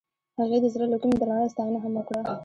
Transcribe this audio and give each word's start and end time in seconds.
هغې 0.39 0.57
د 0.63 0.65
زړه 0.73 0.85
له 0.91 0.97
کومې 1.01 1.15
د 1.17 1.23
رڼا 1.29 1.47
ستاینه 1.53 1.79
هم 1.83 1.93
وکړه. 1.97 2.21